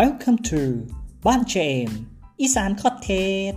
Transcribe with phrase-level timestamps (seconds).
[0.00, 0.62] Welcome to
[1.26, 1.54] บ้านเจ
[1.86, 1.88] ม
[2.40, 3.10] อีสานคอเท
[3.52, 3.54] ส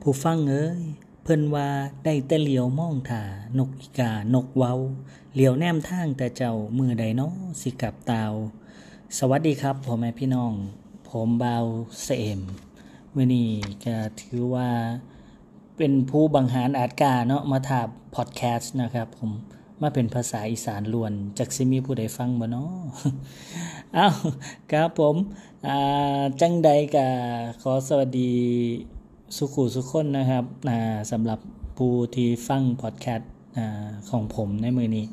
[0.00, 0.82] ผู้ฟังเอ้ย
[1.22, 1.68] เพิ่นว่า
[2.04, 3.24] ได้แต่เหลียวมองถา
[3.58, 4.74] นกอีกา นกเว้า
[5.34, 8.32] เหลียวแนมทางแต่เจ้ามือใดเนาะสิกับตาว
[9.18, 10.52] สวัสดีครับพ่อแม่พี่น้อง
[11.08, 11.66] ผมบาว
[12.02, 12.40] เสม
[13.14, 13.50] มื่อนี้
[13.84, 14.70] ก็ถือว่า
[15.76, 17.82] เป็นผู้บังหารอาจกาเนาะมาถา
[18.14, 19.32] พอดแคสต์นะครับผม
[19.82, 22.72] มาเป็นภาษาอีสานล้วนจากซิมีผู้ใดฟังบ่เนาะ
[23.96, 24.14] อ้าว
[24.72, 25.16] ครับผม
[25.68, 27.06] อ่าจังใดก็
[27.62, 28.32] ขอสวัสดี
[29.36, 30.78] สุขุสุขคนนะครับอ่า
[31.10, 31.38] สำหรับ
[31.76, 33.30] ผู้ที่ฟังพอดแคสต์
[34.10, 35.06] ของผมในมือนี้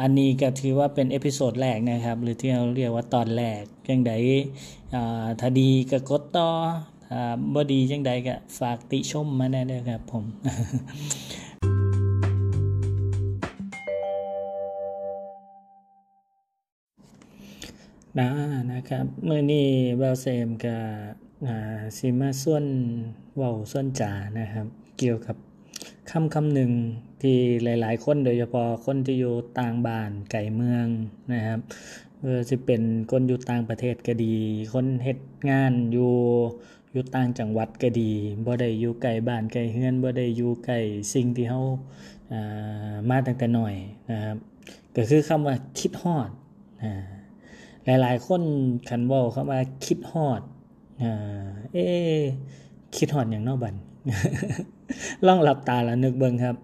[0.00, 4.12] อันนี้ก็ถือว่าเป็นเอพิโซดแรกนะครับ หรือที่เราเรียกว่าตอนแรกจังใด
[5.40, 6.48] ถ้าดีก็กดต่อ
[7.08, 7.22] ถ้า
[7.54, 10.24] บ่ดีจังใดก็ฝากติชมมาแน่เด้อครับผม
[18.18, 18.28] นะ
[18.72, 19.66] นะครับเมื่อนี้
[19.98, 20.82] เบลเซมกับ
[21.96, 22.64] ซิมาส่วน
[23.36, 24.66] เว้าส่วนจ่านะครับ
[24.98, 25.36] เกี่ยวกับ
[26.10, 26.72] คำคำหนึ่ง
[27.22, 30.86] ที่หลาย ๆ คนโดยเฉพาะคนที่อยู่ต่างบ้านไก่เมือง
[31.32, 31.60] นะครับ
[32.18, 34.36] เมื่อจะเป็นคนอยู่ต่างประเทศก็ดี
[34.72, 35.18] คนเฮ็ด
[35.50, 36.12] งานอยู่
[36.92, 38.10] อยู่ต่างจังหวัดก็ดี
[38.46, 40.74] บ่ได้อยู่ไกลบ้านไกลเฮือนบ่ได้อยู่ไกล
[41.14, 41.60] สิ่งที่เฮา
[42.32, 43.74] อ่ามาตั้งแต่น้อย
[44.10, 44.36] นะครับ
[44.96, 46.30] ก็คือคำว่าคิดฮอด
[46.82, 46.92] อ่า
[47.84, 48.42] หลายๆ คน
[48.88, 50.42] คันเว้าเข้ามาคิดฮอด
[51.02, 51.86] อ่าเอ๊
[52.96, 53.74] คิดฮอดอย่างนอกบัน
[55.26, 56.56] ล่องหลับตาแล้วนึกเบิ่งครับ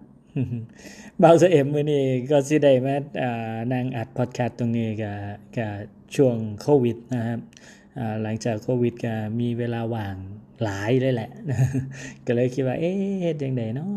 [1.19, 5.11] เบาเสเอ็มมือนี้ก็สิได้มาอ่านางอัดพอดแคสต์ตรงนี้ก็
[5.57, 5.67] ก็
[6.15, 7.39] ช่วงโควิดนะครับ
[8.23, 10.15] หลังจากโควิดก็มีเวลาว่าง
[10.63, 11.31] หลายเลยแหละ
[12.25, 13.89] ก็เลยคิดว่า เอ๊ะเฮ็ดจังไดเนาะ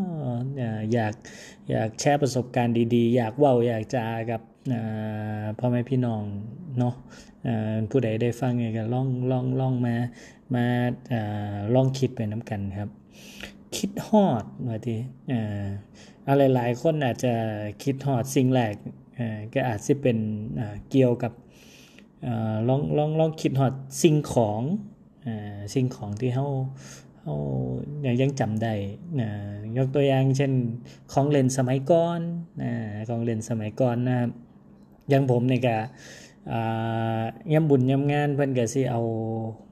[0.92, 1.14] อยาก
[1.70, 4.41] อยากแชร์ประสบการณ์ดีๆ อยากเว้าอยากจากับ
[5.59, 6.22] พ่อแม่พี่น้อง
[6.78, 6.94] เนาะ
[7.91, 9.94] ผู้ใดได้ฟังไงก็ลองลองลองมา
[10.54, 10.65] มา
[11.75, 12.91] ลองคิดไปน้ำกันครับ
[13.76, 14.97] คิดฮอดว่าที
[16.28, 17.32] อะไรหลายคนอาจจะ
[17.82, 18.75] คิดฮอดสิ่งแรก
[19.54, 20.19] ก็อาจจะเป็น
[20.91, 21.32] เกี่ยวกับ
[22.69, 24.62] ลองลองลองคิดฮอดสิ่งของ
[25.75, 26.47] สิ่งของที่เฮา
[27.22, 27.34] เฮา
[28.21, 28.75] ยังจำได้
[29.77, 30.53] ยกตัวอย่างเช่น
[31.12, 32.21] ของเล่นสมัยก่อน
[33.09, 34.31] ของเล่นสมัยก่อนนะครับ
[35.12, 35.76] ย่างผมนี่ก็
[37.53, 39.03] ย่ำบุญย่ำงานเพิ่นก็สิเอา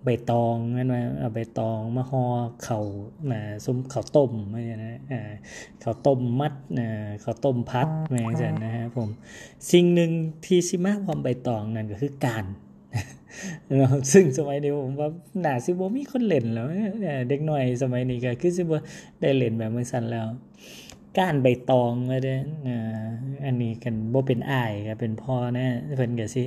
[0.05, 2.25] ใบตองแม่นว่าเอาใบตองมาห่อ
[2.63, 2.87] เข้าว
[3.33, 5.21] น่ะซุมข้าวต้มว่าจังนะอ่า
[5.83, 6.89] ข้าวต้มมัดน่ะ
[7.25, 9.09] ข้าวต้มพัดแม่นจังนะครับผม
[9.71, 10.11] สิ่งหนึ่ง
[10.45, 12.45] ที่สิมาพร้อมใบตองนั่นก็คือการ
[14.13, 15.09] ซึ่งสมัยนี้ผมว่า
[15.41, 16.67] หน่าสิบ่มีคนเล่นแล้ว
[17.29, 18.79] เด็กหน้อยสมัยนี้ก็คือสิบ่
[19.21, 20.27] ได้เล่นแบบมื้อซั่นแล้ว
[21.17, 22.71] ก้านใบตองมาเด้อ
[23.45, 26.43] อันนี้กันบ่เป็นอ้ายก็เป็นพ่อนะเพิ่นก็สิ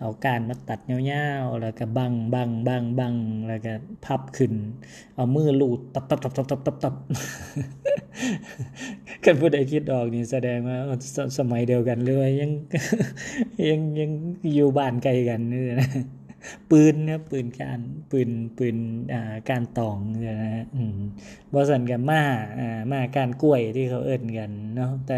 [0.00, 3.14] เอาก้านมาตัดยาวๆแล้วก็บังบังบังบัง
[3.48, 3.72] แล้วก็
[4.04, 4.52] พับขึ้น
[5.14, 6.94] เอามือลูดตับตับตับตับตับตับตับ
[9.24, 10.78] กันผู้ใดคิดออกนี่แสดงว่า
[11.38, 12.50] สมัยเดียวกันเลยยัง
[13.70, 14.10] ยังยัง
[14.54, 15.90] อยู่บ้านไกลกันนี่นะ
[16.70, 17.78] ปืนนะปืนการ
[18.10, 18.76] ปืนปืน
[19.12, 20.64] อ่าการตองนะฮะ
[21.52, 22.22] บ่ซั่นก็มา
[22.60, 25.16] อ่ามาการกล้วยที่เขาเอิ้นกันเนาะแต่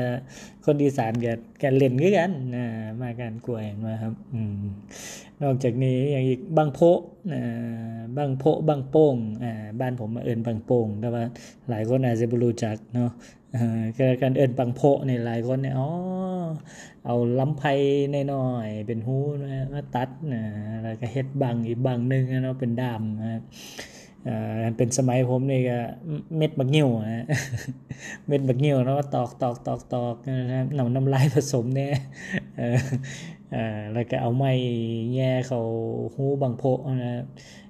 [0.65, 2.67] คนอีสานก็กันเล่นกันอ่า
[3.01, 4.63] มาการกล้วยมาครับอืม
[5.43, 6.81] นอกจากนี้อย่างอีกบางโพ
[7.33, 11.25] อ่าบางโพบางโป่งอ่าบ้านผมมาเอิ้นบางโป่งแต่ว่า
[11.71, 13.11] หลายคนอาจจะบ่รู้จักเนาะ
[13.57, 13.83] อ่า
[14.23, 15.89] การเอิ้นบางโพนี่หลายคนเนี่ยอ๋อ
[17.05, 17.63] เอาลำไผ
[18.33, 20.43] น้อยๆเป็นหูนะมาตัดนะ
[20.83, 23.43] แล้วก็เฮ็ดบังอีกบังนึงเนาะเป็นดามนะ
[24.77, 25.79] เป็นสมัยผมนี่ก็
[26.37, 27.27] เม็ดบักงิ้วนะ
[28.27, 31.89] เม็ดบักงิ้วเนาะตอกตอกตอกตอกนะครับน้ำน้ำลายผสมแน่
[32.57, 32.79] เออ
[33.55, 34.53] อ่าแล้วก็เอาไม้
[35.15, 35.61] แหย่เข้า
[36.15, 36.65] ฮูบั้งโพ
[37.03, 37.25] นะครับ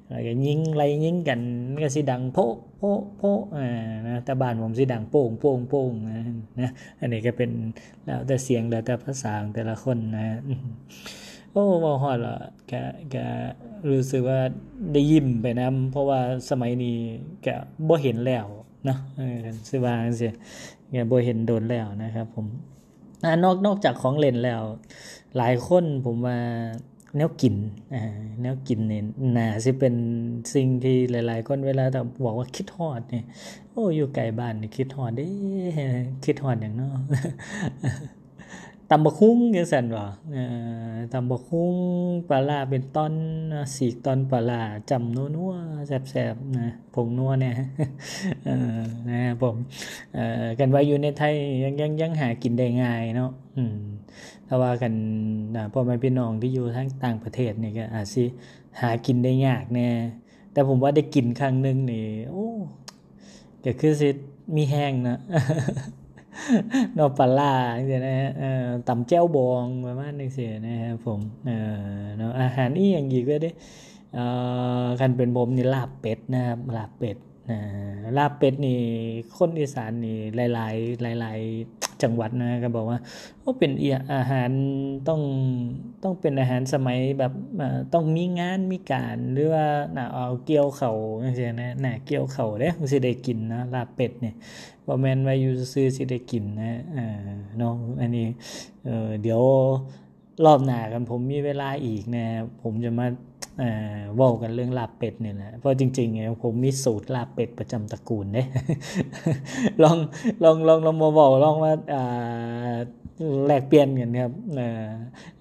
[0.08, 1.40] แล้วก็ยิงไล่ยิงกัน
[1.82, 2.38] ก็สิดังโพ
[2.78, 2.82] โพ
[3.18, 3.22] โพ
[3.56, 3.68] อ่า
[4.08, 6.22] นะแต่บ้านผมสิดังโป่งโป่งโป่งนะ
[6.60, 6.70] นะ
[7.00, 7.50] อันนี้ก็เป็น
[8.04, 10.26] แล้วแต่เสียงแล้วแต่ภาษาของแต่ละคนนะ
[11.52, 12.36] โอ้บ่ฮอดล่ะ
[12.70, 12.82] ก็
[13.14, 13.24] ก็
[13.90, 14.40] รู้สึกว่า
[14.92, 16.20] ได้ยิ้มไปนำเพราะว่า
[16.50, 16.96] สมัยนี้
[17.46, 17.54] ก็
[17.88, 18.46] บ่เห็นแล้ว
[18.84, 18.98] เนาะ
[19.68, 20.30] สิว่าจังซี่
[20.94, 22.46] ก็บ่เห็นโดนแล้วนะครับ ผม
[23.44, 24.62] นอกนอกจากของเล่นแล้ว
[25.36, 26.38] หลายคนผมว่า
[27.16, 27.54] แนวกิน
[27.94, 28.02] อ่า
[28.42, 29.04] แนวกินเนี่ย
[29.36, 29.94] น่าสิเป็น
[30.54, 33.24] สิ่งที่หลาย ๆ คนเวลาแต่บอกว่าคิดฮอดเนี่ย
[33.72, 35.28] โอ้อยู่ไกลบ้านนี่คิดฮอดเด้
[36.24, 36.94] คิดฮอดอย่างเนาะ
[38.90, 40.02] ตำบักคุ้งจังซั่นบ่
[40.32, 40.44] เอ่
[40.94, 41.74] อตำบักคุ้ง
[42.28, 43.12] ปลาร้าเป็นตอน
[43.74, 47.54] สีกตอนปลาร้าจำนัวๆแซ่บๆนะผงนัวเนี่ย
[49.08, 49.56] นะครับผม
[50.58, 53.62] กันว่าอยู่ในไทยยังยังยังหากินได้ง่ายเนาะอื
[54.46, 54.92] ถ้าว่ากัน
[55.72, 58.24] พ่อแม่พี่น้องที่อยู่ทางต่างประเทศเนี่ยก็อาจสิ
[58.80, 59.88] หากินได้ยากแน่
[60.52, 62.48] แต่ผมว่าได้กินครั้งหนึ่งนี่โอ้
[63.64, 64.08] ก็คือสิ
[64.56, 65.18] มีแห้งนะ
[66.98, 68.30] นอปลาร้าจังซี่นะฮะ
[68.88, 71.50] ต่ำแจ้วบองประมาณนึงเสียนะครับผมเอ
[72.02, 73.50] อนาะอาหารอีอย่างอีกก็ได้
[74.14, 74.18] เอ
[74.84, 77.16] อกันเป็นผมนี่ลาบเป็ดนะครับลาบเป็ด
[77.50, 77.60] อ่า
[78.18, 78.80] ลาบเป็ดนี่
[79.36, 80.18] คนอีสานนี่
[80.54, 82.98] หลายๆหลายๆ จังหวัดนะก็บอกว่า
[83.40, 84.50] โอ้เป็นอีอาหาร
[85.08, 85.20] ต้อง
[86.02, 87.32] ต้องเป็นอาหารสมัยแบบ
[87.92, 89.66] ต้องมีงานมีการหรือว่า
[89.96, 94.34] น่ะเอาเกี่ยวเข้าวจังซี่นะน่ะเกี่ยวเข้าเด้สิได้กินนะลาบเป็ดเนี่ย
[94.86, 97.28] บ่แม่นว่าอยู่ซื่อสิได้กินนะอ่อ
[97.58, 98.26] เนาะอันนี้
[98.84, 99.42] เออเดี๋ยว
[100.44, 102.26] รอบหน้ากันผมมีเวลาอีกนะ
[102.62, 103.06] ผมจะมา
[104.20, 108.42] ว้ากันเรื่องลาบเป็ดเนี่แหละเพราะจริงๆเนี่ยผมมีสูตรลาบเป็ดประจำตระกูลเด้
[109.82, 109.96] ลอง
[110.42, 112.74] ลองลองลองมาเว้าลองมาอ่า
[113.46, 114.32] แลกเปลี่ยนกันครับ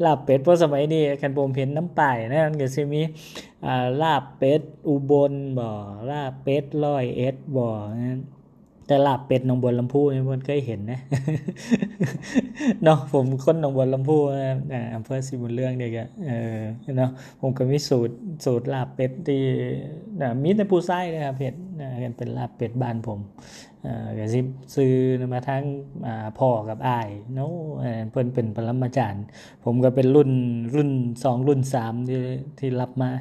[0.04, 3.02] ลาบเป็ดเพราะสมัยนี้คันผมเห็นน้ำป้ายนะมันก็สิมี
[4.02, 5.70] ลาบเป็ดอุบลบ่
[6.12, 7.68] ลาบเป็ดร้อยเอ็ดบ่
[8.02, 8.20] นะ
[8.88, 11.00] แต่ลาบเป็ดหนองบัวลำพูเนี่ยเพื่อนเคยเห็นนะ
[12.84, 16.60] เนาะผมคนหนองบัวลำพูนะอ่าอำเภอสีบุญเรื่องนี่ก็เออ
[16.98, 18.14] เนาะผมก็มีสูตร
[18.46, 19.42] สูตรลาบเป็ดที่
[20.22, 21.88] นะมีแต่ผู้ชายนะครับเห็ดนะ
[22.18, 23.20] เป็นลาบเป็ดบ้านผม
[24.18, 24.40] ก็สิ
[24.76, 24.94] ซื้อ
[25.34, 25.64] มาทั้ง
[26.40, 29.24] พ่อกับอ้ายเนาะเออเพิ่นเป็นปรมาจารย์
[29.64, 30.32] ผมก็เป็นรุ่น
[30.76, 30.92] รุ่น
[31.22, 32.20] 2รุ่น3ที่
[32.60, 33.12] ที่รับมา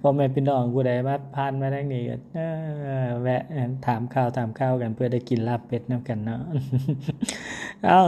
[0.00, 2.16] พ่อแม่พี่น้องผู้ใดมาผ่านมาทางนี้ก็
[3.22, 3.42] แวะ
[3.86, 6.42] ถามข่าวถามข่าวกันเพื่อได้กินลาบเป็ดนํกันเนาะ
[7.84, 8.00] เอา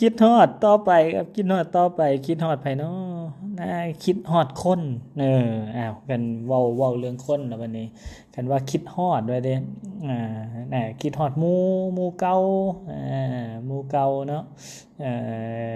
[0.00, 2.98] คิดฮอดต่อไปครับคิดฮอดต่อไป คิดฮอดไผเนาะ
[3.58, 3.68] น่า
[4.04, 4.80] คิดฮอดคน
[5.20, 7.86] เอออ้าวกันเว้าเว้าเรื่องคนแล้วบัดนี้
[8.34, 9.54] กันว่าคิดฮอดด้วยเด้
[10.08, 10.38] อ่า
[10.74, 11.62] น่ะคิดฮอดหมู่
[11.94, 12.36] หมู่เก่า
[12.90, 14.44] อ่าหมู่เก่าเนาะ
[15.00, 15.12] เอ่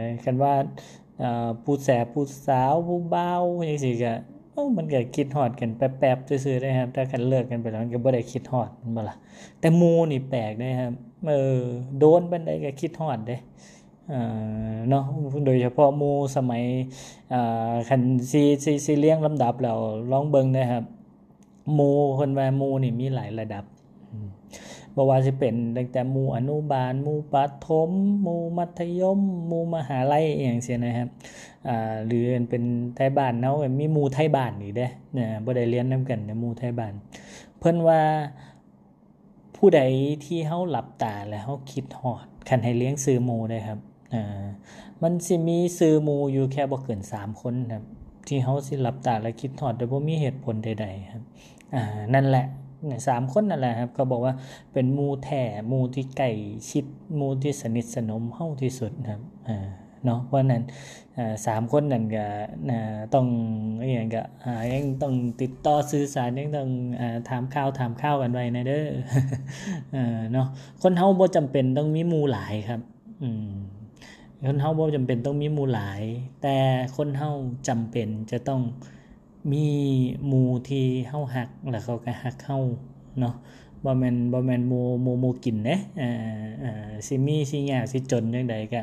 [0.00, 0.54] อกันว่า
[1.22, 4.12] อ่าผู้แสบผู้สาวผู้บ่าวจังซี่ก็
[4.52, 9.16] โอ้มันก็คิดฮอดกันแป๊บๆซื่อๆเด้ครับถ้าคันเลิกกันไปแล้วมันก็บ่ได้คิดฮอดม่นบ่ล่ะ
[9.60, 10.92] แต่หมู่นี่แปลกเด้ครับ
[11.28, 11.62] เออ
[11.98, 13.36] โดนปานใดก็คิดฮอดเด้
[14.88, 15.04] เนาะ
[15.46, 16.62] โดยเฉพาะมูสมัย
[17.88, 18.00] คัน
[18.30, 19.78] สิสิสิเรียงลำดับแล้ว
[20.10, 20.84] ลองเบิงนะครับ
[21.78, 23.64] มู่เพิ่นว่ามูนี่มีหลายระดับ
[24.98, 27.90] บ่ว่าสิเป็นตั้งแต่หมู่อนุบาลหมู่ประถม
[28.22, 31.08] หมู่มัธยมหมู่มหาลัยอิหยังซี้นะครับ
[31.68, 32.62] อ่าหรือเป็น
[32.96, 36.92] ไทยบ้านเนาะมีหมู่ไทยบ้านอีกเด้เนี่ยบ่ได้เรียนนํกันในหมู่ไทยบ้าน
[37.58, 38.00] เพิ่นว่า
[39.56, 39.80] ผู้ใด
[40.24, 43.78] ที่เฮาหลับตาแล้วเฮาคิดฮอดคันให้เลี้ยงซื้อหมู่ได้ครับ
[44.14, 44.44] อ่า
[45.02, 47.84] มันสิมีซื้อหมู่อยู่แค่บ่เกิน3คนครับ
[48.28, 51.22] ที่เฮาสิหลับตาแล้วคิดฮอดโดยบ่มีเหตุผลใดๆครับ
[51.74, 51.82] อ่า
[52.14, 52.46] นั่นแหละ
[53.08, 54.34] สามคนนั่นแหละครับเขาบอกว่า
[54.72, 56.30] เป็นมูแท้หมู่ที่ใกล้
[56.70, 56.84] ชิด
[57.18, 59.58] มูที่สนิทสนมเฮาที่สุดครับอ่า
[60.04, 60.62] เนาะเพราะนั้น
[61.16, 62.26] อ่าสามคนนั่นก็
[62.70, 63.26] อ่าต้อง
[63.80, 66.68] อีหยังก็อ่ายังต้องติดต่อสื่อสารยังต้อง
[67.00, 68.86] อ่าถามข่าวถามข่าวกันไว้นะเด้อ
[69.92, 70.46] เออเนาะ
[70.82, 72.80] คนเฮาบ่จำเป็นต้องมีมูหลายครับ
[73.22, 73.50] อืม
[74.46, 76.02] คนเฮาบ่จำเป็นต้องมีมูหลาย
[76.42, 76.56] แต่
[76.96, 77.30] คนเฮา
[77.68, 78.60] จำเป็นจะต้อง
[79.52, 79.66] มี
[80.26, 82.58] หมู่ที่เฮาฮักแล้วเขาก็ฮักเฮา
[83.20, 83.34] เนาะ
[83.84, 86.08] บ่แมนบ่แมนหมู่หมู่หมู่กินเด้เอ่
[86.42, 88.80] อเอ่อสิมีสิยากสิจนจังใดก็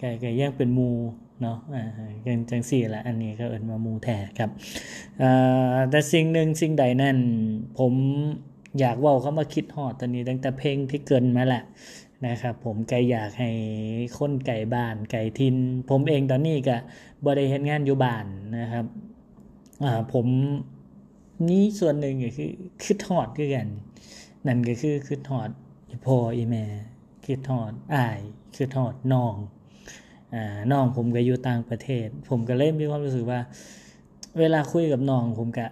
[0.00, 0.94] ก็ก็ยังเป็นหมู่
[1.42, 1.84] เนาะอ่า
[2.26, 4.50] จังจังซี่ละอันนี้ก็เอิ้นว่าหมู่แท้ครับ
[5.22, 7.16] อ่าแต่สิ่งหนึ่งสิ่งใดนั่น
[7.78, 7.94] ผม
[8.80, 11.62] อยากเว้าคำว่าคิดฮอดตอนนี้ตั้งแต่เพลงที่เกินมาแหละ
[12.26, 13.50] นะครับผมก็อยากให้
[14.18, 15.56] คนไกลบ้านไกลถิ่น
[15.90, 16.76] ผมเองตอนนี้ก็
[17.24, 18.24] บ่ได้เฮ็ดงานอยู่บ้าน
[18.58, 18.84] นะครับ
[19.84, 20.26] อ่าผม
[21.48, 22.50] นี่ส่วนหนึ่งก็คือ
[22.84, 23.68] คิดฮอดคือกัน
[24.46, 25.50] นั่นก็คือคิดฮอด
[25.88, 26.64] อีพ่ออีแม่
[27.26, 28.18] คิดฮอดอ้าย
[28.56, 29.34] คิดฮอดน้อง
[30.34, 33.40] อ่าน้องผมก็อยู่ต่างประเทศ ผมก็เลยมีความรู้สึกว่า
[34.38, 35.66] เวลาคุยกับน้องผมก็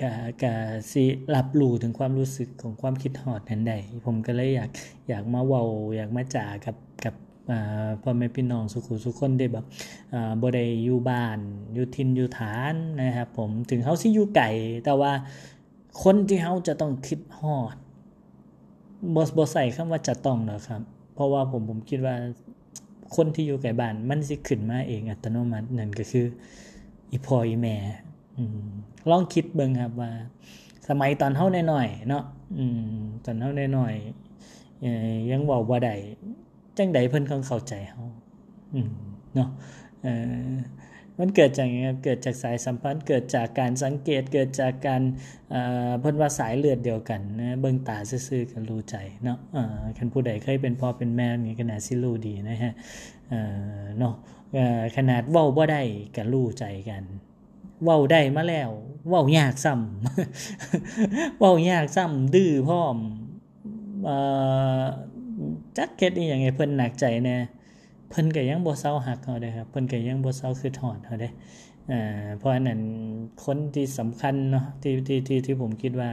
[0.00, 0.10] ก็
[0.42, 0.52] ก็
[0.92, 4.70] สิรับรู้ถึงความรู้สึกของความคิดฮอดนั้นได้ผมก็เลยอยาก
[5.08, 5.64] อยากมาเว้า
[5.96, 7.14] อยากมาจากับกับ
[8.02, 9.64] พ่อแม่พี่น้องสุขุสุคนได้แบบ
[10.14, 11.38] อ่าบ่ได้อยู่บ้าน
[11.74, 14.46] อยู่ถิ่นอยู่ฐานนะครับผมถึงเฮาสิอยู่ไกล
[14.84, 15.12] แต่ว่า
[16.02, 17.76] คนที่เฮาจะต้องคิดฮอด
[19.14, 20.82] บ่บ่ใส่คำว่าจะต้องดอครับ
[21.14, 22.14] เพราะว่าผมผมคิดว่า
[23.16, 26.26] คนที่อยู่ไกลบ้านมันสิขึ้นมาเองอัตโนมัตินั่นก็คือ
[27.10, 27.76] อีพออีแม่
[29.10, 30.10] ลองคิดเบิ่งครับว่า
[30.88, 32.24] สมัยตอนเฮาน้อยๆเนาะ
[32.58, 32.64] อื
[32.98, 35.94] มตอนเฮาน้อยๆเอ่อยังเว้าบ่ได้
[36.78, 38.04] จังใดเพิ่นคงเข้าใจเฮา
[38.74, 38.90] อืม
[39.34, 39.48] เนาะ
[40.02, 40.14] เอ่
[40.50, 40.54] อ
[41.18, 45.02] มันเกิดจากไงเกิดจากสายสัมพันธ์ เกิดจากการสังเกต เกิดจากการ
[45.50, 52.72] เอ่อเพิ่นว่าสายเลือดเดียวกันนะเบิ่งตาซื่อๆก็รู้ใจเนาะเอ่อคันผู้ใดเคยเป็นพ่อเป็นแม่นี่ก็น่าสิรู้ดีนะฮะ
[53.30, 53.40] เอ่
[53.80, 54.14] อเนาะ
[54.54, 55.82] เอ่อขนาดเว้าบ่ได้
[56.16, 57.02] ก็รู้ใจกัน
[57.84, 58.70] เว้าได้มาแล้ว
[59.08, 62.96] เว้ายากซ้ำเว้ายากซ้ำดื้อพร้อม
[64.04, 64.16] เอ่
[64.80, 64.84] อ
[65.76, 67.36] จักเฮ็ดอีหยังให้เพิ่นหนักใจแน่
[68.08, 71.28] เพิ่นก็ยังบ่เซาฮักเฮาเด้ครับเพิ่นก็ยังบ่เซาคือทอดเฮาเด้
[71.90, 72.00] อ่า
[72.38, 72.80] เพราะฉะนั้น
[73.44, 76.10] คนที่สำคัญเนาะที่ที่ที่ที่ผมคิดว่า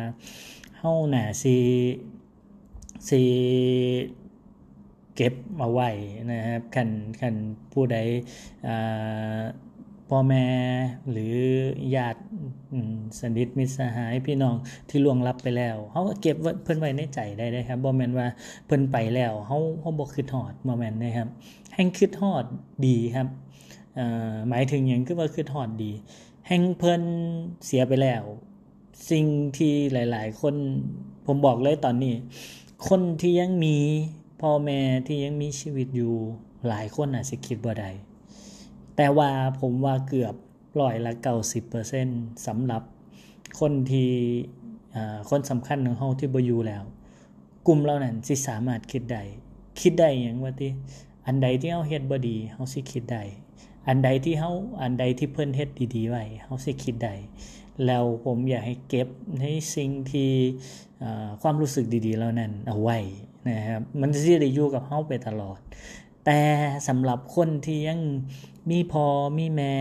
[0.77, 1.55] เฮาน่าสิ
[3.09, 3.21] สิ
[5.15, 5.89] เก็บเอาไว้
[6.31, 6.89] นะครับคัน
[7.21, 7.35] คัน
[7.71, 7.97] ผู้ใด
[8.67, 9.39] อ่า
[10.13, 10.46] พ่อแม่
[11.12, 11.36] หรือ
[11.96, 12.22] ญาติ
[13.20, 14.56] สนิทมิตรสหายพี่น้อง
[14.89, 18.27] ที่ล่วงลับไปแล้วเฮาก็เก็บเพิ่นไว้ในใจได้เด้ครับบ่แม่นว่า
[18.65, 21.27] เพิ่นไปแล้วเฮาเฮาบ่คิดฮอดบ่แม่นนะครับ
[21.75, 22.46] แห่งคิดฮอด
[22.86, 23.27] ดีครับ
[24.50, 25.91] หมายถึงหยังคือว่าคิดฮอดดี
[26.48, 27.01] แห่งเพิ่น
[27.65, 28.24] เสียไปแล้ว
[29.10, 29.25] สิ่ง
[29.58, 30.56] ที่หลาย ๆ คน
[31.25, 32.15] ผมบอกเลยตอนนี้
[32.88, 33.77] คนที่ยังมี
[34.41, 36.13] พ่อแม่ที่ยังมีชีวิตอยู่
[36.68, 37.91] หลายคนอาจจะคิดบ่ได้
[39.01, 39.31] แต่ว่า
[39.62, 40.36] ผมว่าเกือบ
[40.81, 41.13] ร้อยละ
[41.79, 42.81] 90%สำหรับ
[43.60, 44.12] คนที่
[45.29, 46.84] คนสำคัญของเฮาที่บ่อยู่แล้ว
[47.67, 49.24] กลุ่มเหล่านั้นสิสามารถคิดได้
[49.81, 50.70] คิดได้หยังว่าติ
[51.27, 53.24] อันใดที่เฮาเฮ็ดบ่ดีเฮาสิคิดได้
[53.88, 57.13] อันใดที่เฮาอันใดที่เพิ่นเฮ็ดดีๆไว้เฮาสิคิดได้
[57.86, 59.08] แล้วผมอยากให้เก็บ
[59.39, 59.43] ใน
[59.75, 60.31] สิ่งที่
[61.41, 62.98] ความรู้สึกดีๆเหล่านั้นเอาไว้
[63.50, 65.60] นะครับมันสิได้อยู่กับเฮาไปตลอด
[66.25, 66.39] แต่
[66.87, 67.99] สำหรับคนที่ยัง
[68.69, 69.05] มีพอ
[69.37, 69.73] มีแม่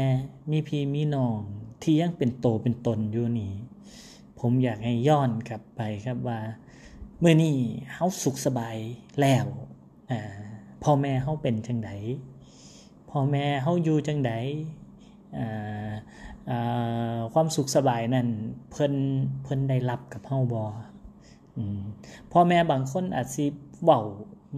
[0.50, 1.38] มีพี่มีน้อง
[1.82, 3.52] ที่ยังเป็นโตเป็นตนอยู่นี่
[4.38, 6.40] ผมอยากให้ย้อนกลับไปครับว่า
[7.18, 7.56] เมื่อนี้
[7.94, 8.76] เฮาสุขสบาย
[9.20, 9.46] แล้ว
[10.10, 10.12] อ
[10.82, 11.90] พ่อแม่เฮาเป็นจังได
[13.10, 14.32] พ่อแม่เฮาอยู่จังได
[17.32, 18.28] ความสุขสบายนั่น
[18.70, 18.94] เพิ่น
[19.42, 20.62] เพิ่นได้รับกับเฮาบ่
[22.32, 23.44] พ่อแม่บางคนอาจสิ
[23.82, 24.00] เว้า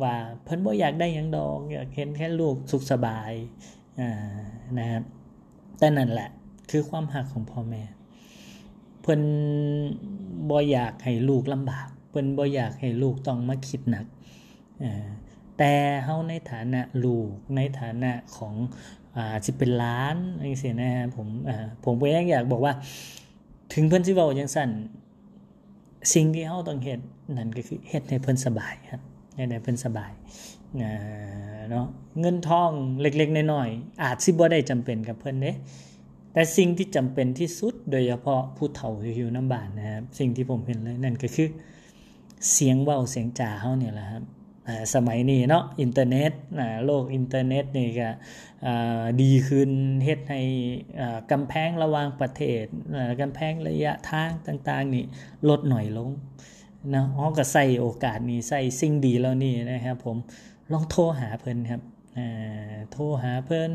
[0.00, 3.32] ว่าเพิ่นบ่อยากได้หยังดอกอยากเห็นแค่ลูกสุขสบาย
[4.00, 4.10] อ่า
[4.78, 5.02] นะครับ
[5.78, 6.30] แต่นั่นแหละ
[6.70, 7.82] คือความหักของพ่อแม่
[9.02, 9.22] เพิ่น
[10.50, 14.06] บ่อยากให้ลูกลำบาก เพิ่นบ่อยากให้ลูกต้องมาคิดหนัก
[14.84, 15.06] อ่า
[15.58, 15.72] แต่
[16.04, 18.54] เฮาในฐานะลูกในฐานะของ
[19.16, 22.72] อ่าสิเป็นล้านจังซี่นะครับผมอ่าผมก็ยังอยากบอกว่า
[23.74, 24.70] ถึงเพิ่นสิเว้าจังซั่น
[26.14, 27.00] สิ่งที่เฮาต้องเฮ็ด
[27.36, 29.02] นั่นก็คือเฮ็ดให้เพิ่นสบายครับ
[29.36, 30.12] เฮ็ดให้เพิ่นสบาย
[31.70, 31.86] เนาะ
[32.20, 32.70] เงินทอง
[33.00, 35.52] เล็กๆน้อยๆอาจสิบ่ได้จำเป็นกับเพิ่นเด้
[36.32, 41.48] แต่สิ่งที่จำเป็นที่สุดโดยเฉพาะผู้เฒ่าที่อยู่น้ำบานนะครับสิ่งที่ผมเห็นเลยนั่นก็คือ
[42.52, 44.22] เสียงเว้าเสียงจ่าเฮาเนี่ยแหละครับ
[44.94, 46.32] สมัยนี้เนาะอินเทอร์เน็ต
[46.86, 48.08] โลกอินเทอร์เน็ตนี่ก็
[49.22, 49.70] ดีขึ้น
[50.04, 50.42] เฮ็ดให้
[51.30, 52.64] กำแพงระหว่างประเทศ
[53.20, 55.04] กำแพงระยะทางต่างๆนี่
[55.48, 56.10] ลดน้อยลง
[56.94, 60.16] นะเฮาก็ใช้โอกาสนี้ใช้สิ่งดีแล้วนี่นะครับ ผม
[60.72, 61.82] ลองโทรหาเพิ่นครับ
[62.92, 63.72] โทรหาเพิ่น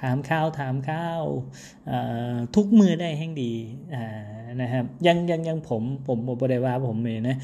[0.00, 1.22] ถามข่าวถามข่าว
[2.56, 3.52] ทุกมื้อได้แฮงดี
[4.62, 7.36] นะครับยังยังยังผมผมบ่ได้ว่าผมเองนะ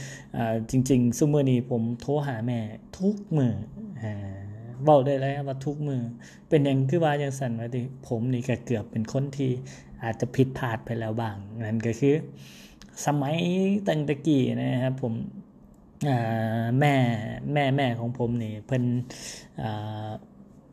[0.70, 2.58] จริงๆซุมือนี้ผมโทรหาแม่
[2.98, 3.54] ทุกมือ
[4.82, 6.02] เว้าได้เลยว่าทุกมือ
[6.48, 9.50] เป็นหยังคือว่าจังซั่นว่าติผมนี่ก็เกือบเป็นคนที่
[10.02, 12.16] อาจจะผิดพลาดไปแล้วบ้างนั่นก็คือ
[13.06, 13.36] สมัย
[13.88, 15.14] ตั้งต่กี้นะครับผม
[16.80, 16.94] แม่
[17.52, 18.84] แม่แม่ของผมนี่เพิ่น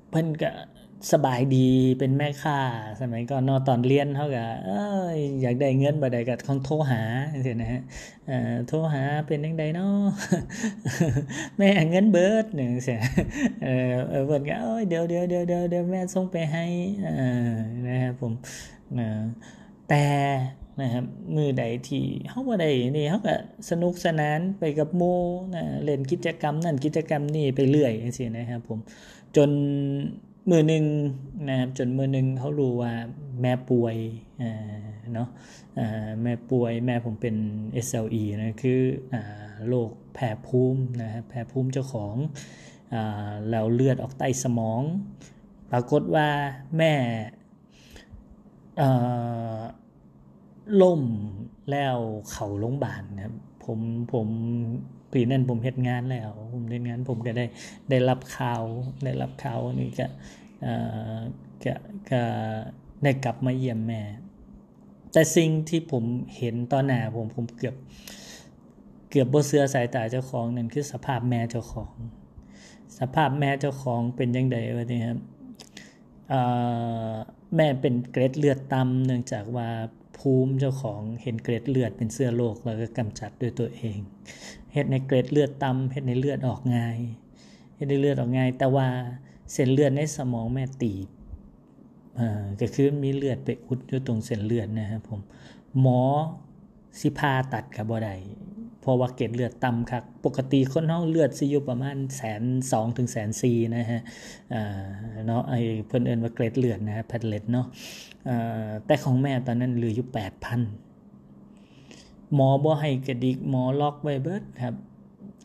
[0.10, 0.50] เพิ่นก็
[1.12, 2.60] สบายดีเป็นแม่ค้า
[3.02, 4.86] สมัยก่อนนอตอนเรียนเฮาก็เอ้
[5.18, 7.02] ยอยากได้เงินบ่ได้ก็ของโทรหา
[7.34, 7.82] จังซี่นะฮะ
[8.68, 10.06] โทรหาเป็นจังไดเนาะ
[11.58, 12.98] แม่เงินเบิดจังซี่
[13.64, 16.66] เออเพิ่นก็เอ้ยวเดี๋ยวๆๆๆเดี๋ยวแม่ส่งไปให้
[17.88, 18.34] นะครับผม
[18.98, 19.22] อ่อ
[19.94, 20.08] แต่
[20.82, 21.06] นะครับ
[21.36, 23.36] มือใดที่เฮาบ่ได้นี่เฮาก็
[23.70, 25.14] สนุกสนานไปกับมู
[25.56, 28.80] นะเล่นกิจกรรมนั่นกิจกรรมนี่ไปเรื่อยจังซี่นะครับผม
[29.36, 29.50] จน
[30.50, 30.86] มือหนึ่ง
[31.50, 32.94] นะครับจนมือหนึ่งเขารู้ว่า
[33.42, 33.96] แม่ป่วย
[35.14, 35.30] เนาะ
[36.24, 37.36] แม่ป่วยแม่ผมเป็น
[37.86, 38.82] SLE นะคือ
[39.14, 39.16] อ
[39.68, 42.16] โรคแพ้ภูมินะครับแพ้ภูมิเจ้าของ
[42.94, 42.96] อ
[43.50, 44.82] แล้วเลือดออกใต้สมอง
[45.72, 46.28] ปรากฏว่า
[46.78, 46.94] แม่
[50.82, 51.02] ล่ม
[51.72, 51.98] แล้ว
[52.32, 53.34] เข้าโรงพยาบาลครับ
[53.66, 53.80] ผม
[54.14, 54.28] ผม
[55.14, 57.46] ปีนั้นผมเฮ็ดงานแล้ว ผมเฮ็ดงานผมก็ได้
[57.90, 58.64] ได้รับข่าว
[59.04, 60.08] ได้รับข่าวนี่ก็
[60.62, 60.74] เอ่
[61.14, 61.18] อ
[61.64, 61.74] ก็
[62.12, 62.22] ก็
[63.04, 64.02] ได้กลับมาเยี่ยมแม่
[65.12, 66.04] แต่สิ่งที่ผม
[66.38, 67.76] เห็นตอนหน้าผมผมเกือบ
[69.10, 71.94] เกือบบ่เชื่อสายตาเจ้าของนั่นคือสภาพแม่เจ้าของ
[73.00, 75.18] สภาพแม่เจ้าของเป็นจังได๋วะนี่ครับ
[77.56, 79.70] แม่เป็นเกรดเลือดต่ำเนื่องจากว่า
[80.22, 83.98] ภูมิเจ้าของเห็นเกรดเลือดเป็นเสื้อโลกแล้วก็กำจัดด้วยตัวเอง
[84.74, 87.00] เห็ดในเกรดเลือดต่ำเห็ดในเลือดออกง่าย
[87.76, 88.88] เห็ดในเลือดออกง่าย แต่ว่า
[89.52, 91.08] เส้นเลือดในสมองแม่ตีบ
[92.60, 95.20] ก็คือมีเลือดไปอุดอยู่ตรงเส้นเลือดนะครับผม
[95.80, 96.02] หมอ
[97.00, 98.16] สิพาตัดกับบ่ได้
[98.82, 104.02] เพราะว่าเกล็ดเลือดต่ำครับปกติคนเฮาเลือดสิอยู่ประมาณแสนสองถึงแสนสี่นะฮะ
[105.28, 107.68] เนาะไอ้เพิ่นเอิ้นว่าเกล็ดเลือดนะฮะ platelet เนาะ
[108.86, 110.62] แต่ของแม่ตอนนั้นเหลืออยู่แปดพัน
[112.34, 114.76] หมอบ่ให้กระดิกหมอล็อกไว้เบิดครับ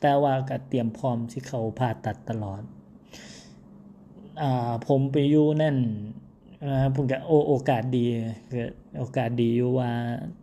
[0.01, 2.63] แต่ว่าก็เตรียมพร้อมสิเข้าผ่าตัดตลอด
[4.43, 4.45] อ
[4.87, 5.77] ผมไปอยู่นั่น
[6.71, 8.05] นะผมก็โอโอกาสดี
[8.99, 9.91] โอกาสดีอยู่ว่า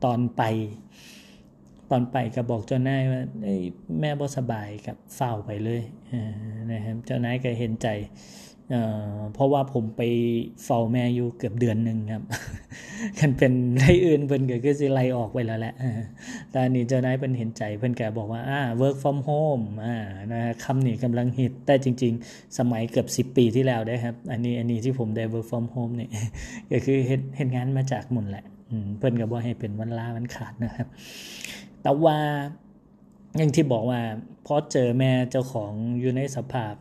[0.03, 0.41] ตอนไป
[1.93, 3.21] ตอนไปก็บอกเจ้านายว่า
[3.99, 5.81] แม่บ่สบายกะฟ้าวไปเลย
[6.71, 7.87] นะครับเจ้านายก็เห็นใจ
[9.33, 10.01] เพราะว่าผมไป
[10.63, 12.23] เฝ้าแม่อยู่เกือบเดือนหนึ่งครับ
[13.19, 15.73] กันเป็นไรอื่นเพิ่นก็คือสิไล่ออกไปแล้วแหละ
[16.51, 19.97] แต่นี่เจ้านายเพิ่นเห็นใจเพิ่นก็บอกว่าอ่า work from home อ่า
[20.33, 26.09] นะคำนี้กำลังฮิตแต่จริง ๆ สมัยเกือบ 10 ปีที่แล้วได้ครับ อันนี้อันนี้ที่ผมได้ work from home นี่ย
[26.71, 28.45] ก็คือเฮ็ดเฮ็ดงานมาจากหมุนแหละ
[28.97, 30.87] เพิ่นก็บ่ให้เป็นวันลาวันขาดนะครับ
[31.83, 32.17] แต่ว่า
[33.37, 34.01] อย่างที่บอกว่า
[34.45, 36.73] พอเจอแม่เจ้าของอยู่ในสภาพ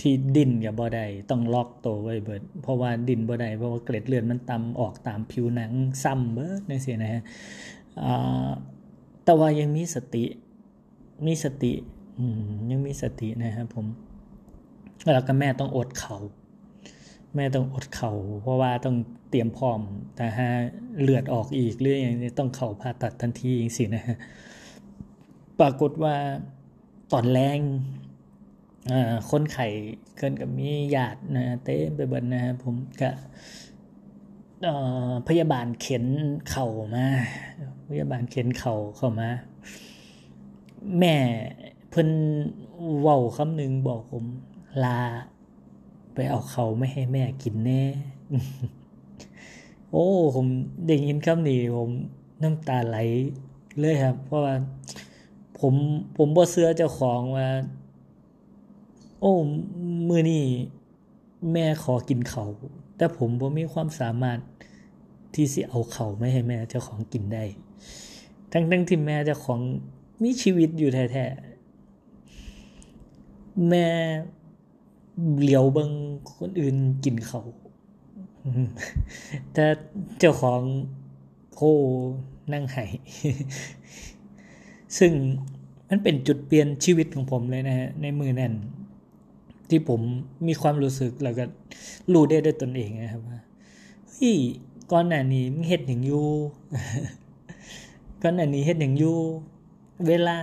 [0.00, 5.72] ที่ดินกับบ่ได้ต้องล็อกตัวไว้เบิด เพราะว่าดินบ่ได้เพราะว่าเกล็ดเลือดมันตำออกตามผิวหนัง
[6.02, 7.22] ซ้ำเบิดนี่สินะฮะ
[9.24, 10.24] แต่ว่ายังมีสติ
[11.26, 11.72] มีสติ
[12.70, 13.86] ยังมีสตินะครับผม
[15.12, 16.16] แล้วก็แม่ต้องอดเขา
[17.38, 18.96] แม่ต้องอดเขาเพราะว่าต้อง
[19.30, 19.80] เตรียมพร้อม
[20.16, 20.48] แต่ถ้า
[21.02, 24.16] เลือดออกอีกหรืออย่างนี้ต้องเข่าผ่าตัดทันทีอย่างสินะฮะ
[25.60, 26.16] ปรากฏว่า
[27.12, 27.58] ตอนแรง
[29.30, 29.66] คนไข้
[30.16, 33.10] เกินกับมีญาตินะเต้ไปเบิดนะครับผมก็
[35.28, 36.04] พยาบาลเข็น
[36.50, 37.06] เข่ามา
[37.90, 39.28] พยาบาลเข็นเข่าเข้ามา
[40.98, 41.14] แม่
[41.90, 42.08] เพิ่น
[43.00, 44.24] เว้าคำหนึ่งบอกผม
[44.84, 45.00] ลา
[46.20, 47.82] ไปเอาเขาไม่ให้แม่กินแน่
[49.92, 50.46] โอ้ผม
[50.86, 51.90] ได้ยินคำนี้ผม
[52.42, 52.98] น้ำตาไหล
[53.78, 54.54] เลยครับ เพราะว่า
[55.58, 55.74] ผม
[56.16, 57.48] ผมบ่เสื้อเจ้าของว่า
[59.20, 59.32] โอ้
[60.08, 60.44] มือนี่
[61.52, 62.44] แม่ขอกินเขา
[62.96, 64.38] แต่ผมบ่มีความสามารถ
[65.34, 67.44] ที่สิเอาเขาไม่ให้แม่เจ้าของกินได้
[68.52, 69.60] ทั้งทั้งที่แม่เจ้าของ
[70.22, 71.48] มีชีวิตอยู่แท้ๆ
[73.68, 73.86] แม่
[75.40, 75.90] เหลียวเบิง
[76.38, 77.40] คนอื่นกินเขา
[79.52, 79.64] แต่
[80.18, 80.60] เจ้าของ
[81.54, 81.60] โค
[82.52, 82.84] นั่งไห้
[84.98, 85.12] ซึ่ง
[85.88, 88.52] มันเป็นจุดเปลี่ยนชีวิตของผมเลยนะฮะในมือนั่น
[89.68, 90.00] ที่ผม
[90.46, 91.44] มีความรู้สึกแล้วก็
[92.12, 93.38] รู้ได้ด้วยตนเองนะครับว่า
[94.10, 94.38] เฮ้ย
[94.92, 96.28] ก่อนหน้านี้มึงเฮ็ดอย่างอยู่
[98.22, 99.16] ก่อนหน้านี้เฮ็ดอย่างอยู่
[100.06, 100.36] เวลา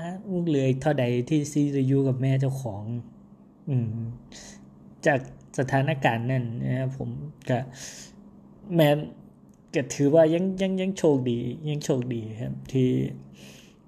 [0.48, 2.84] เหลือเท่าใดที่ซีจะอยู่กับแม่เจ้าของ
[3.70, 3.90] อืม
[5.08, 5.20] จาก
[5.60, 7.10] สถานการณ์นั้นนะครับผม
[7.50, 7.58] ก็
[8.76, 8.90] แม้
[9.76, 11.40] ก็ถือว่ายังยังยังโชคดี
[11.70, 12.92] ยังโชคดีครับที่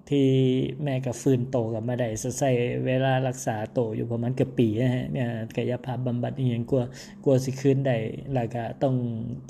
[0.10, 0.27] ที่
[0.84, 2.51] แม่กับฟื้นโตกับมาได้ใส่
[2.86, 5.27] เวลารักษาโตอยู่ประมาณเกือบปีนะฮะเนี่ย
[5.58, 6.84] กายภาพบำบัดอีหยังกลัว
[7.23, 7.97] กลัวสิคืนได้
[8.34, 8.95] แล้วก็ต้อง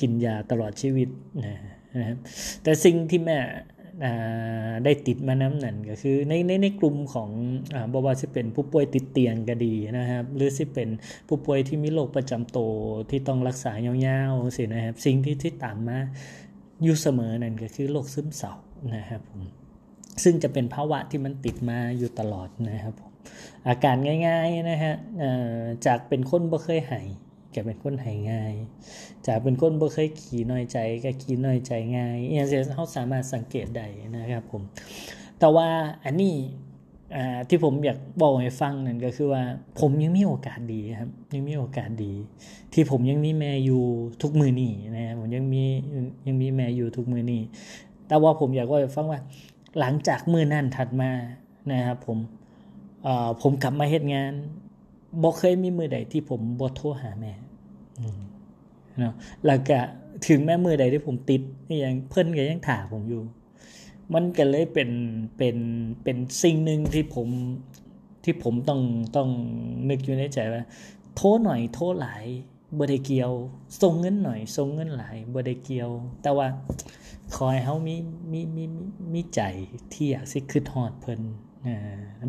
[0.01, 1.10] กินยาตลอดชีวิต
[1.43, 2.17] นะครับ
[2.63, 3.38] แต่สิ่งที่แม่
[4.84, 7.30] ได้ติดมาน้ำหนั่นก็คือในในในกลุ่มของ
[7.74, 10.90] อบว่าจะเป็นผู้ป่วยติดเตียงก็ดีนะครับ หรือสิเป็น
[11.28, 12.72] ผู้ป่วยที่มีโรคประจำตัว
[13.10, 16.00] ที่ต้องรักษายาวๆสินะครับ สิ่งที่ที่ตามมา
[16.84, 18.54] อยู่เสมอนั่นก็คือโรคซึมเศร้า
[18.96, 19.44] นะครับผม
[20.24, 23.12] ซึ่งจะเป็นภาวะที่มันติดมาอยู่ตลอดนะครับผม
[23.68, 23.96] อาการ
[24.28, 24.96] ง่าย ๆนะฮะ
[25.86, 27.08] จากเป็นคนบ่เคยหาย
[27.58, 28.54] ก็เป็นคนหายง่าย
[29.28, 33.86] จากเป็นคนบ่เคยขี่น้อยใจก็ขี่น้อยใจง่ายอย่างเช่นเขาสามารถสังเกตได้
[34.17, 34.62] นะครับผม
[35.39, 35.67] แต่ว่า
[36.06, 36.36] อันนี้
[37.48, 39.43] ที่ผมอยากบอกให้ฟังนั่นก็คือว่า
[39.80, 42.13] ผมยังมีโอกาสดีครับ ยังมีโอกาสดี
[42.74, 43.84] ที่ผมยังมีแม่อยู่
[44.22, 45.63] ทุกมือนี่นะผมยังมี
[46.28, 47.41] ยังมีแม่อยู่ทุกมือนี่
[48.08, 49.20] แต่ว่าผมอยากว่าให้ฟังว่า
[49.80, 51.12] หลังจากมือนั่นถัดมา
[51.72, 52.17] นะครับผม
[53.41, 54.34] ผมกลับมาเฮ็ดงาน
[55.22, 57.34] บ่เคยมีมือใดที่ผมบ่โทรหาแม่
[59.00, 59.14] เนาะ
[59.46, 59.80] แล้วก็
[60.28, 63.22] ถึงแม่มือใดที่ผมติดนี่ยังเพิ่นก็ยังถาผมอยู่
[64.14, 64.90] มันก็เลยเป็น
[65.38, 65.58] เป็น
[66.04, 67.28] เป็นสิ่งหนึ่งที่ผม
[68.24, 68.82] ที่ผมต้อง
[69.16, 69.30] ต้อง
[69.90, 70.64] นึกอยู่ในใจว่า
[71.16, 72.24] โทรหน่อยโทรหลาย
[72.78, 73.32] บ่ได้เกี่ยว
[73.82, 75.90] ส่งเงินหน่อยส่งเงินหลายบ่ได้เกี่ยว
[76.22, 76.48] แต่ว่า
[77.36, 77.96] คอยเฮามี
[78.32, 78.64] มีมี
[79.14, 79.42] มีใจ
[79.94, 81.22] ที่อยากสิคิดฮอดเพิ่น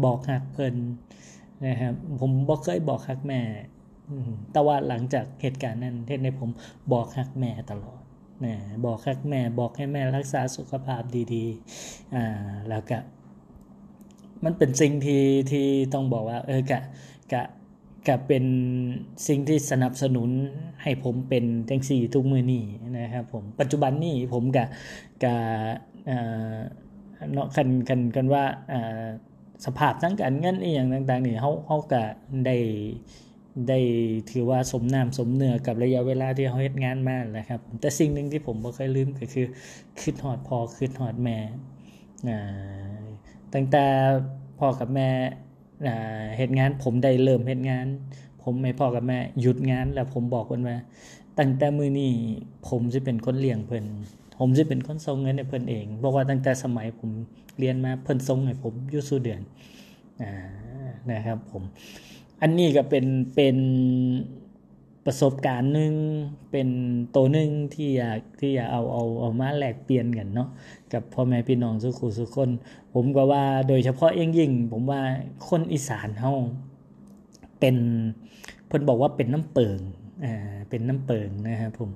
[0.04, 0.74] บอกฮักเพิ่น
[1.66, 3.40] นะครับผมบ่เคยบอกฮักแม่
[4.52, 6.50] แต่ว่าหลังจากเหตุการณ์นั้นเทศในผม
[6.92, 8.00] บอกฮักแม่ตลอด
[8.44, 11.02] นะบอกฮักแม่บอกให้แม่รักษาสุขภาพ
[11.34, 12.24] ดีๆอ่า
[12.70, 12.98] แล้วก็
[14.44, 16.80] มันเป็นสิ่งที่ที่ต้องบอกว่า เออกะ
[17.32, 17.42] กะ
[18.08, 18.44] กะเป็น
[19.28, 20.30] สิ่งที่สนับสนุน
[20.82, 22.64] ให้ผมเป็นจังซี่ทุกมือนี้
[22.98, 24.64] นะครับผมปัจจุบันนี้ผมกะ
[25.24, 25.34] กะ
[27.32, 28.44] เนาะคันกันกันว่า
[29.64, 32.02] สภาพทั้งการเงินอีหยังต่างๆนี่เฮาเฮาก็
[32.46, 32.56] ได้
[33.68, 33.78] ได้
[34.30, 39.46] ถือว่าสมน้ำสมเนื้อกับระยะเวลาที่เฮาเฮ็ดงานมาแหละครับ แต่สิ่งหนึ่งที่ผมบ่เคยลืมก็คือ
[40.00, 41.36] คิดฮอดพ่อคิดฮอดแม่
[43.54, 43.84] ตั้งแต่
[44.58, 45.08] พ่อกับแม่
[46.36, 47.86] เฮ็ดงานผมได้เริ่มเฮ็ดงาน
[48.42, 50.76] ผมให้พ่อกับแม่หยุดงานแล้วผมบอกเพิ่นว่า
[51.38, 52.12] ตั้งแต่มือนี้
[52.68, 53.84] ผมสิเป็นคนเลี้ยงเพิ่น
[54.38, 57.10] ผมสิเป็นคนส่งเงินให้เพิ่นเองเพราะว่าตั้งแต่สมัยผม
[57.58, 59.40] เรียนมาเพิ่นส่งให้ผมอยู่สู่เดือน
[60.22, 60.32] อ่า
[61.10, 61.62] นะครับผม
[62.42, 63.56] อันนี้ก็เป็นเป็น
[65.06, 65.94] ประสบการณ์หนึ่ง
[66.50, 66.68] เป็น
[67.14, 70.48] ตัวหนึ่งที่อยากที่อยากเอาเอาเอามาแลกเปลี่ยนกันเนาะ
[70.92, 72.50] กับพ่อแม่พี่น้องสุขุสุคน
[72.94, 75.00] ผมก็ว่าโดยเฉพาะเองยิ่ง ผมว่า
[75.48, 76.32] คนอีสานเฮา
[77.60, 77.76] เป็น
[78.66, 79.78] เพิ่นบอกว่าเป็นน้ำเปิง
[80.24, 80.34] อ่า
[80.70, 81.90] เป็นน้ำเปิงนะครับผม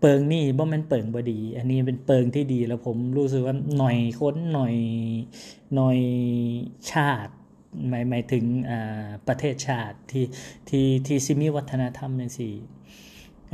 [0.00, 4.74] เปิงนี่บ่แม่นเปิงบ่ดี อันนี้เป็นเปิงที่ดีแล้วผมรู้สึกว่าหน่อยคนหน่อย
[5.74, 5.98] หน่อย
[6.90, 7.32] ชาติ
[7.88, 8.44] หมายหมายถึง
[9.28, 10.24] ประเทศชาติที่
[10.68, 12.54] ที่ที่สิมีวัฒนธรรมจังซี่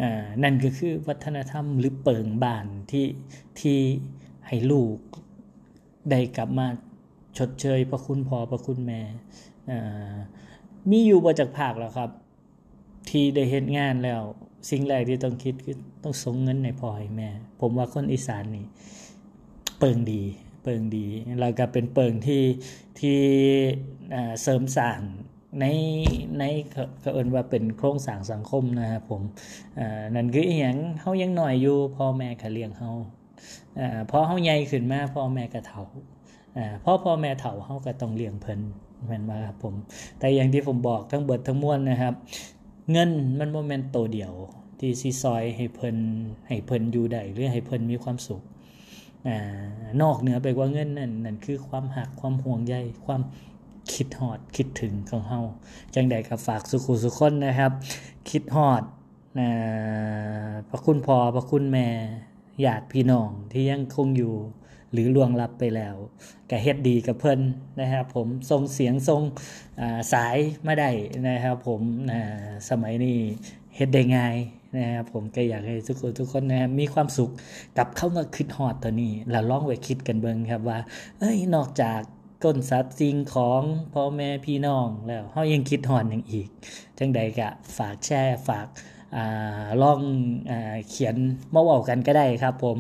[0.01, 3.07] อ่านั่นก็คือวัฒนธรรมหรือเปิงบ้านที่
[3.61, 3.79] ที่
[4.47, 4.99] ให้ลูก
[6.11, 6.67] ได้กลับมา
[7.39, 9.01] ชดเชยพระคุณพ่อพระคุณแม่
[10.91, 12.11] มีอยู่บ่จากภาคแล้วครับ
[13.09, 14.23] ที่ได้เฮ็ดงานแล้ว
[14.71, 17.29] สิ่งแรกที่ต้องคิดคือต้องส่งเงินให้พ่อให้แม่
[17.61, 18.67] ผมว่าคนอีสานนี่
[19.79, 20.23] เปิงดี
[20.65, 21.07] เปิงดี
[21.41, 22.45] แล้วก็เป็นเปิงที่
[23.01, 23.19] ที่
[24.43, 25.01] เสริมสร้าง
[25.61, 25.65] ใน
[26.39, 26.43] ใน
[27.01, 29.23] เขาเอินว่าเป็นโครงสร้างสังคมนะครับผม
[30.15, 32.91] นั่นคืออีหยังเฮายังหน้อยอยู่พ่อแม่ก็เลี้ยงเฮา
[33.79, 35.83] อ่าพอเฮาใหญ่ขึ้นมาพ่อแม่ก็เฒ่า
[36.57, 38.61] อ่าพอพ่อแม่เฒ่าเฮาก็ต้องเลี้ยงเพิ่น
[39.07, 39.75] แม่นบ่ครับผม
[40.19, 42.15] แต่อย่างที่ผมบอกทั้งเบิดทั้งมวลนะครับ
[42.93, 44.33] เงินมันบ่แม่นโตเดียว
[44.81, 45.97] ที่สิซอยให้เพิ่น
[46.49, 48.43] ให้เพิ่นอยู่ได้หรือให้เพิ่นมีความสุข
[50.03, 53.23] นอกเหนือไปกว่าเงินนั่นนั่นคือความหักความห่วงใยความ
[53.93, 55.41] คิดฮอดคิดถึงของเฮา
[55.95, 57.73] จังใดก็ฝากสุขุสุคนนะครับ
[58.31, 58.83] คิดฮอด
[59.39, 59.51] นะ
[60.69, 61.87] พระคุณพ่อพระคุณแม่
[62.65, 64.35] ญาติพี่น้องที่ยังคงอยู่
[64.93, 65.97] หรือล่วงลับไปแล้ว
[66.51, 67.41] ก็เฮ็ดดีกับเพิ่น
[67.81, 69.23] นะครับผมส่งเสียงส่ง
[70.13, 70.91] สายมาได้
[71.29, 71.81] นะครับผม
[72.69, 73.19] สมัยนี้
[73.77, 74.37] เฮ็ดได้ง่าย
[74.77, 77.31] นะครับผมก็อยากให้ทุกคนทุกคนนะครับมีความสุข
[77.79, 80.79] กับเข้ามาคิดฮอดตัวนี้แล้วลองไว้คิดกันเบิ่งครับว่า
[81.19, 82.01] เอ้ยนอกจาก
[82.45, 83.63] ก้นสัตว์สิ่งของ
[83.95, 86.49] พ่อแม่พี่น้องแล้วเฮายังคิดฮอดอย่างอีก
[86.99, 88.69] จังใดก็ฝากแชร์ฝาก
[89.17, 90.01] อ่าลอง
[90.51, 90.53] อ
[90.89, 91.17] เขียน
[91.55, 92.77] มาเว้ากันก็ได้ครับ ผม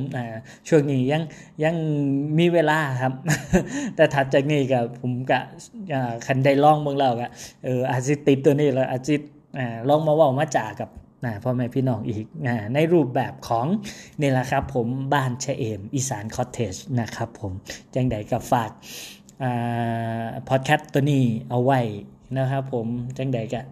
[0.69, 1.23] ช่วงนี้ยัง
[1.65, 1.75] ยัง
[2.39, 3.13] มีเวลาครับ
[3.97, 5.39] แต่ถัดจากนี้ก็ผมก็
[5.95, 7.29] อ่าคันได้ลองเบิ่งแล้วก็
[7.65, 9.15] เอออาจิติดตัวนี้แล้วอาจสิ
[9.59, 10.89] อ่าลองมาเว้ามาจากับ
[11.27, 13.67] นะพ่อแม่พี่น้องอีกนะในรูปแบบของ
[14.21, 17.53] นี่แหละครับผมบ้านเชเอมอีสานคอตเทจนะครับผม
[17.95, 18.71] จังใดกับฝาก
[20.49, 21.81] พอดแคสต์ตัวนี้เอาไว้
[22.37, 22.87] นะครับผม
[23.19, 23.65] จังใดกับ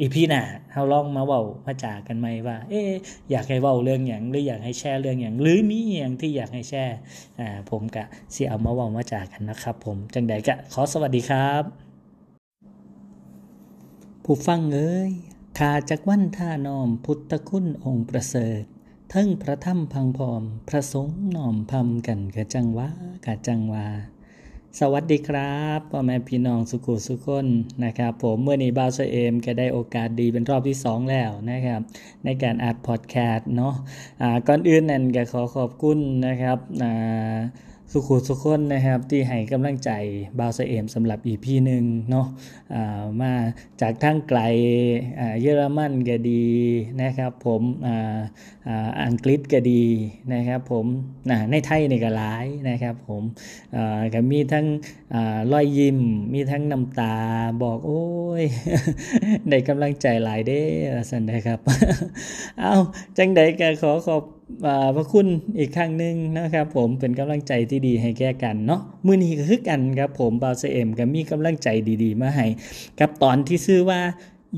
[0.00, 2.82] อีพีหน้าเฮาลองมาเว้ามาจากันไหมว่า เอ๊
[3.30, 6.96] อยากให้เว้าเรื่องอย่างหรืออยากให้แชร์เรื่องอย่างหรือมีอย่างที่อยากให้แชร์
[7.40, 11.62] อ่าผมกะสิเอามาเว้ามาจากันนะครับ ผมจังใดกะขอสวัสดีครับ
[14.24, 15.12] ผู้ฟังเอ้ย
[15.58, 18.62] ขาจากวันท่านอมพุทธคุณองค์ประเสริฐ
[19.12, 22.88] ทั้งพระธรรมพังพรมพระสงฆ์นอมพำกันกะจังวา
[23.26, 23.86] กะจังวา
[24.78, 27.46] สวัสดีครับพ่อแม่พี่น้องสุขุสุคน
[27.84, 31.80] นะครับ ผมเมื่อนี้บ้าวเซเอมก็ได้โอกาสดีเป็นรอบที่ 2 แล้วนะครับ
[32.24, 36.58] ในการอัดพอดแคสต์เนาะะก่อนอื่นนั่นก็ขอขอบคุณนะครับ
[37.94, 39.90] สุขุสุคนนะครับที่ให้กำลังใจ
[40.38, 42.82] บาวเซเอมสำหรับ EP หนึ่งเนาะะ
[43.20, 43.32] มา
[43.80, 44.40] จากทางไกล
[45.40, 46.44] เยอรมันก็ดี
[47.02, 47.62] นะครับผม
[49.04, 49.84] อังกฤษก็ดี
[50.32, 50.86] นะครับผม
[51.50, 53.22] ในไทยนี่ก็หลายนะครับผม
[54.14, 54.66] ก็มีทั้ง
[55.52, 55.98] รอยยิ้ม
[56.32, 57.14] มีทั้งน้ำตา
[57.62, 58.04] บอกโอ้
[58.42, 58.44] ย
[59.48, 60.62] ได้กำลังใจหลายเด้
[61.10, 61.58] สันนะครับ
[62.60, 62.74] เอา
[63.18, 64.22] จังใดก็ขอขอบ
[64.96, 65.26] พระคุณ
[65.58, 71.68] อีกครั้งหนึ่งนะครับ ผมเป็นกำลังใจที่ดีให้แก่กันเนาะมือนี้ก็คือกันครับผมบาเซเอ็มก็มีกำลังใจ
[72.02, 72.46] ดีๆ มาให้
[73.00, 74.00] กับตอนที่ซื้อว่า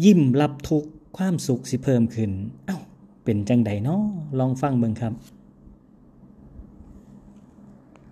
[0.05, 0.85] ยิ้มรับทุก
[1.16, 2.31] ความสุขสิเพิ่มขึ้น
[2.66, 2.79] เอา้า
[3.25, 4.03] เป็นจังใดเนาะ
[4.38, 5.12] ลองฟังเบิ่งครับ